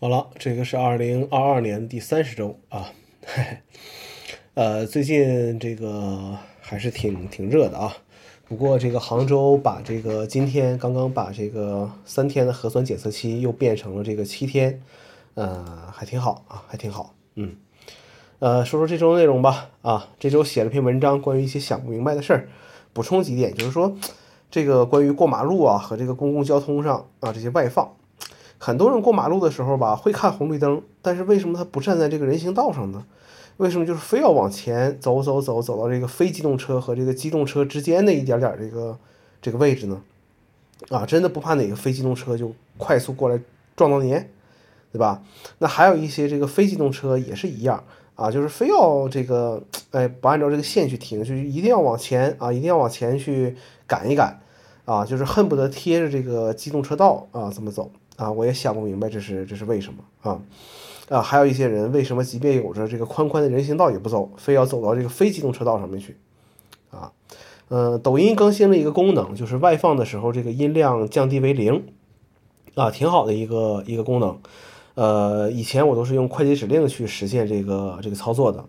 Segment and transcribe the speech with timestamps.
[0.00, 2.92] 好了，这个是二零二二年第三十周啊
[3.26, 3.42] 嘿，
[4.54, 7.92] 呃，最近这个还是挺挺热的啊。
[8.46, 14.80] 不过这个杭州把这个今天刚刚把这个三天的核酸检测期又变成了这个七天，
[15.34, 17.12] 呃，还挺好啊，还挺好。
[17.34, 17.56] 嗯，
[18.38, 19.70] 呃，说说这周内容吧。
[19.82, 22.48] 啊，这周写了篇文章，关于一些想不明白的事儿，
[22.92, 23.96] 补充几点，就是说
[24.48, 27.96] 这个关于过马路啊和这个公共交通上啊这些外放。
[28.58, 33.04] 很多人过马路的时候吧，会看红绿灯，但是为什么他不站在这个人行道上呢？
[33.56, 38.96] 为什么就是非要往前走走走，走到这个非机动车和这个机动车之间的一点点这个
[39.42, 40.00] 这个位置呢？
[40.90, 43.40] 啊，真的不怕哪个非机动车就快速过来
[43.74, 44.12] 撞到您，
[44.92, 45.22] 对吧？
[45.58, 47.82] 那还有一些这个非机动车也是一样
[48.14, 53.56] 啊，就是非要这个哎不按照这个线去停，就一定要往前啊，一定要往前去
[53.88, 54.40] 赶一赶
[54.84, 57.90] 啊，就是恨不得贴着这个机动车道啊这么走。
[58.18, 60.40] 啊，我也想不明白这是这是为什么啊？
[61.08, 66.16] 啊，还有一些人为什么即便有着这个宽宽的人行道也不走，非要走到这个非机动车道上面去？
[66.90, 67.12] 啊，
[67.68, 71.84] 嗯，抖音更新了一个功能，就是外放的时候这个音量降低为零，
[72.74, 74.38] 啊，挺好的一个一个功能。
[74.96, 78.64] 呃，以前我都是用快捷指令去实现这个这个操作的，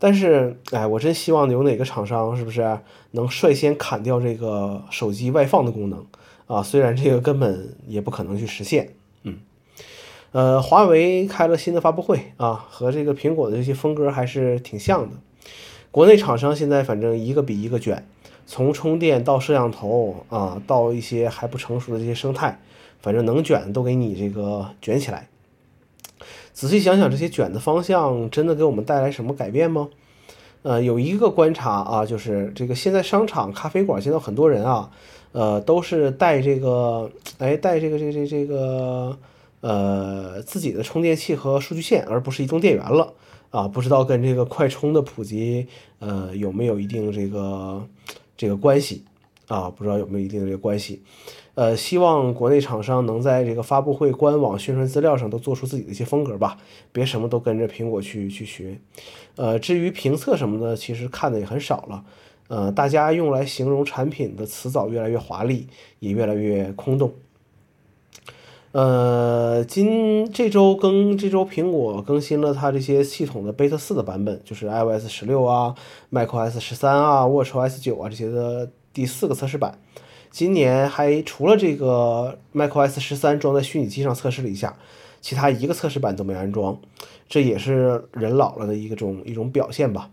[0.00, 2.80] 但是哎，我真希望有哪个厂商是不是
[3.12, 6.04] 能率先砍掉这个手机外放的功能？
[6.50, 9.38] 啊，虽然这个根本也不可能去实现，嗯，
[10.32, 15.16] 呃，华为开了新的发布会啊，和这个苹果的这些风格还是挺像的。
[15.92, 18.04] 国内厂商现在反正一个比一个卷，
[18.46, 22.60] 从充电到摄像头啊，到一些还不成熟的这些生态，
[23.00, 25.28] 反正能卷都给你这个卷起来。
[26.52, 29.88] 仔细想想，这些卷的方向真的给我们带来什么改变吗？
[30.62, 34.90] 呃，有一个观察啊，就是这个现在商场、咖啡馆，现在很多人啊。
[35.32, 39.18] 呃，都是带这个，哎，带这个这个这个这个，
[39.60, 43.12] 呃，自己的充电器和数据线，而不是移动电源了
[43.50, 43.68] 啊！
[43.68, 45.66] 不知道跟这个快充的普及，
[46.00, 47.86] 呃，有没有一定这个
[48.36, 49.04] 这个关系
[49.46, 49.70] 啊？
[49.70, 51.02] 不知道有没有一定的这个关系？
[51.54, 56.56] 呃，希望国内厂商能在这个发布会官网宣传资料上都做出自己的一些风格吧，
[56.90, 58.78] 别什么都跟着苹果去去学。
[59.36, 62.04] 呃，至于评测什么的，其实看的也很少了。
[62.50, 65.68] 呃，大家用来形容产品的词藻越来越华丽，
[66.00, 67.12] 也越来越空洞。
[68.72, 75.76] 呃，今这周更这周苹果更新了它这些系统的 beta 四的版本，就是 iOS 十六啊、
[76.10, 79.78] macOS 十三啊、watchOS 九啊这些的第四个测试版。
[80.32, 84.76] 今年还除了这个 macOS 十三装在虚拟机上测试了一下，
[85.20, 86.76] 其他一个测试版都没安装，
[87.28, 90.10] 这也是人老了的一种一种表现吧。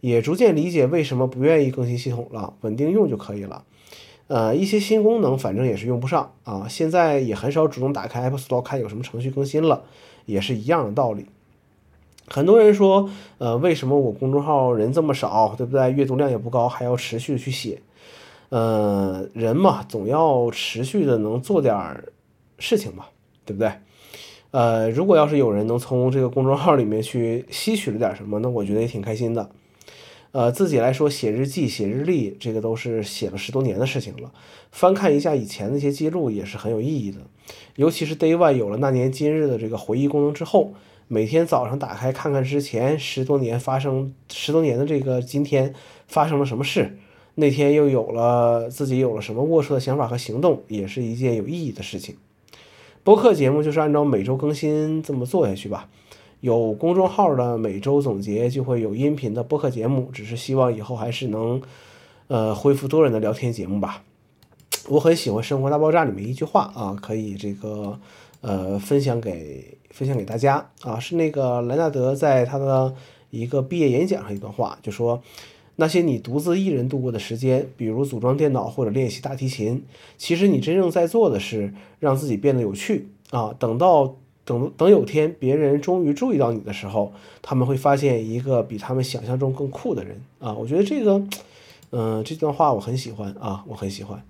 [0.00, 3.64] 也逐渐理解为什么不愿意更新系统了，稳定用就可以了。
[4.28, 6.66] 呃，一些新功能反正也是用不上啊。
[6.68, 9.82] 现在也很少主动打开 App Store 看有什么程序更新了，
[10.24, 11.26] 也是一样的道理。
[12.28, 15.90] 很多人说，呃，为什么我公众号人这么少，对不对？
[15.90, 17.82] 阅读量也不高，还要持续的去写。
[18.50, 22.04] 呃，人嘛，总要持续的能做点
[22.58, 23.06] 事情嘛，
[23.44, 23.72] 对不对？
[24.52, 29.50] 呃，如果要是有人能从这个公众号里面去吸取了点什么，那我觉得也挺开心的。
[30.32, 34.30] 呃，自己来说写日记、写日历，这个都是写了十多年的事情了。
[34.70, 37.18] 翻看一下以前那些记录，也是很有意义的。
[37.74, 40.72] 尤其是 Day One 有了那年今日的这个回忆功能之后，
[41.08, 45.74] 每天早上打开看看之前十多年发生十多年的这个今天
[46.06, 46.96] 发生了什么事，
[47.34, 52.16] 那天又有了自己有了什么龌龊的想法和行动，也是一件有意义的事情。
[53.02, 55.88] 播客节目就是按照每周更新这么做下去吧。
[56.40, 61.60] 有公众号的每周总结就会有音频的播客节目，只是希望以后还是能，
[62.28, 64.02] 呃，恢复多人的聊天节目吧。
[64.88, 67.98] 我很喜欢《生活大爆炸》里面一句话啊，可以这个
[68.40, 72.94] 呃分享给分享给大家啊，是那个莱纳德在他的
[73.28, 75.22] 一个毕业演讲上一段话，就说
[75.76, 79.84] 那些你独自一人度过的时间，比如组装电脑或者练习大提琴，
[80.16, 83.54] 其实你真正在做的是让自己变得有趣啊。
[83.58, 84.16] 等到
[84.50, 90.52] 等等，有天别人终于注意到你的时候，他们会发现一个比他们想象中更酷的人啊！
[90.54, 91.22] 我觉得这个，
[91.92, 94.20] 嗯，这段话我很喜欢啊，我很喜欢。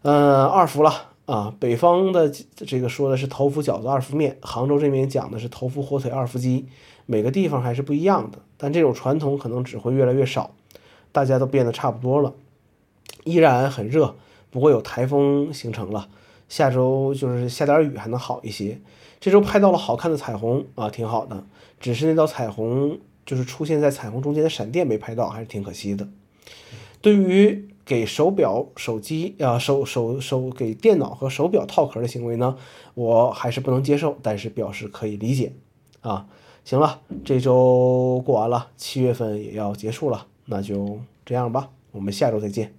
[0.00, 6.64] 嗯，二伏了啊，北方的这个说的是头伏饺子二伏面，杭州这边讲的是头伏火腿二伏鸡，
[7.04, 10.52] 每个地方还是不一样的，但这种传统可能只会越来越少，
[11.12, 12.32] 大家都变得差不多了。
[13.24, 14.14] 依然很热，
[14.50, 16.08] 不过有台风形成了，
[16.48, 18.80] 下周就是下点雨还能好一些。
[19.20, 21.44] 这周拍到了好看的彩虹啊，挺好的。
[21.80, 26.08] 只是那道彩虹就是出现在彩虹中间的闪电没拍到，还是挺可惜的。
[27.00, 32.56] 对于给手表、手机啊、手手手给电脑和手表套壳的行为呢，
[32.94, 35.52] 我还是不能接受，但是表示可以理解
[36.00, 36.26] 啊。
[36.64, 42.74] 行了，这周过完了，七月份也要结束了，那就这样吧，我们下周再见。